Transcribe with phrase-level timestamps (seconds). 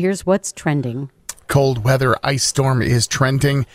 [0.00, 1.10] Here's what's trending.
[1.46, 3.66] Cold weather ice storm is trending.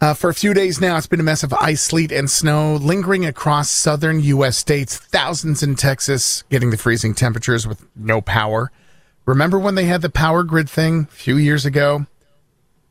[0.00, 2.76] Uh, for a few days now, it's been a mess of ice, sleet, and snow
[2.76, 4.56] lingering across southern U.S.
[4.56, 4.96] states.
[4.96, 8.70] Thousands in Texas getting the freezing temperatures with no power.
[9.24, 12.06] Remember when they had the power grid thing a few years ago?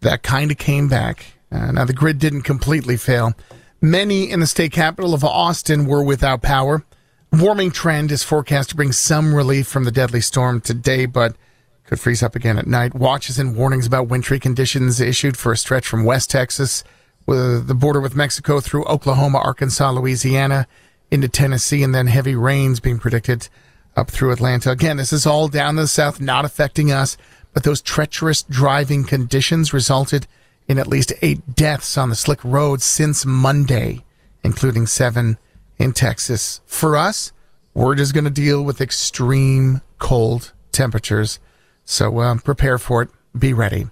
[0.02, 1.28] That kind of came back.
[1.50, 3.36] Uh, now, the grid didn't completely fail.
[3.80, 6.84] Many in the state capital of Austin were without power.
[7.32, 11.38] Warming trend is forecast to bring some relief from the deadly storm today, but
[11.86, 12.96] could freeze up again at night.
[12.96, 16.84] Watches and warnings about wintry conditions issued for a stretch from West Texas,
[17.26, 20.68] with the border with Mexico through Oklahoma, Arkansas, Louisiana,
[21.12, 23.48] into Tennessee, and then heavy rains being predicted
[23.96, 24.72] up through Atlanta.
[24.72, 27.18] Again, this is all down the south, not affecting us,
[27.54, 30.28] but those treacherous driving conditions resulted
[30.68, 34.04] in at least eight deaths on the slick roads since Monday,
[34.44, 35.38] including seven
[35.78, 36.62] in Texas.
[36.66, 37.32] For us,
[37.74, 41.40] we're just going to deal with extreme cold temperatures
[41.86, 43.10] so uh, prepare for it.
[43.38, 43.88] Be ready.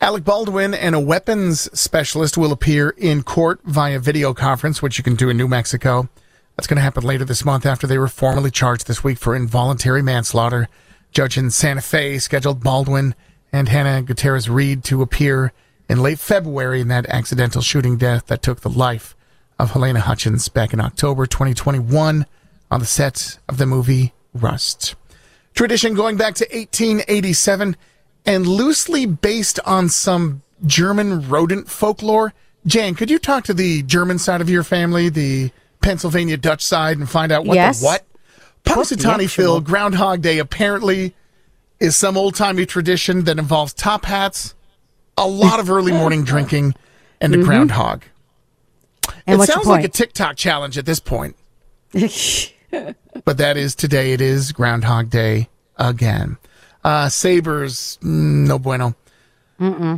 [0.00, 5.02] Alec Baldwin and a weapons specialist will appear in court via video conference, which you
[5.02, 6.08] can do in New Mexico.
[6.56, 9.34] That's going to happen later this month after they were formally charged this week for
[9.34, 10.68] involuntary manslaughter.
[11.10, 13.14] Judge in Santa Fe scheduled Baldwin
[13.52, 15.52] and Hannah Gutierrez Reed to appear
[15.88, 19.16] in late February in that accidental shooting death that took the life
[19.58, 22.26] of Halyna Hutchins back in October 2021
[22.70, 24.94] on the set of the movie Rust.
[25.54, 27.76] Tradition going back to 1887
[28.26, 32.32] and loosely based on some German rodent folklore.
[32.66, 36.98] Jane, could you talk to the German side of your family, the Pennsylvania Dutch side,
[36.98, 37.80] and find out what Yes.
[37.80, 38.04] the what?
[39.26, 41.14] Phil, Groundhog Day apparently
[41.80, 44.54] is some old timey tradition that involves top hats,
[45.16, 46.74] a lot of early morning drinking,
[47.20, 48.02] and a groundhog.
[48.02, 49.20] Mm-hmm.
[49.26, 49.88] And it sounds like a?
[49.88, 51.36] TikTok challenge at this point.
[53.24, 54.12] but that is today.
[54.12, 56.36] It is Groundhog Day again.
[56.84, 58.94] Uh, Sabres, mm, no bueno.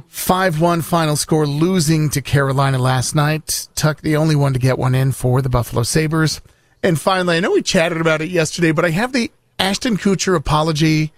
[0.09, 3.69] 5 1 final score, losing to Carolina last night.
[3.75, 6.41] Tuch, the only one to get one in for the Buffalo Sabres.
[6.83, 10.35] And finally, I know we chatted about it yesterday, but I have the Ashton Kutcher
[10.35, 11.13] apology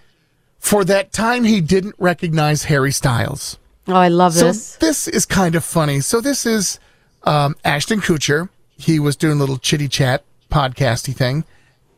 [0.59, 3.57] for that time he didn't recognize Harry Styles.
[3.87, 4.75] Oh, I love So this.
[4.77, 6.01] this is kind of funny.
[6.01, 6.79] So this is
[7.23, 8.49] um, Ashton Kutcher.
[8.77, 11.43] He was doing a little chitty chat podcasty thing,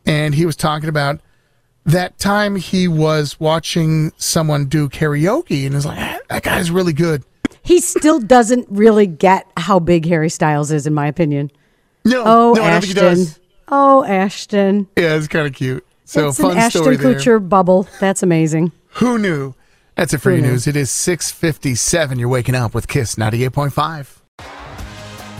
[0.06, 1.20] and he was talking about
[1.84, 6.92] that time he was watching someone do karaoke, and is like, "Ah, that guy's really
[6.92, 7.22] good.
[7.62, 11.50] He still doesn't really get how big Harry Styles is, in my opinion.
[12.04, 13.24] No, Oh, no, I don't think he Ashton.
[13.24, 13.40] does.
[13.68, 14.86] Oh, Ashton.
[14.96, 15.84] Yeah, it's kind of cute.
[16.04, 17.14] So it's fun an Ashton story there.
[17.14, 17.88] Kutcher bubble.
[17.98, 18.70] That's amazing.
[19.00, 19.54] Who knew?
[19.96, 20.52] That's it for Who your knew?
[20.52, 20.66] news.
[20.68, 22.18] It is six fifty seven.
[22.20, 24.15] You're waking up with Kiss ninety eight point five.